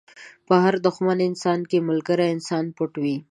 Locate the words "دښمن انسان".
0.85-1.59